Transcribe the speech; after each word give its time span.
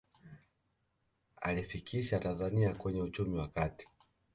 aliifikisha 1.41 2.19
tanzania 2.19 2.73
kwenye 2.73 3.01
uchumi 3.01 3.37
wa 3.37 3.47
kati 3.47 3.87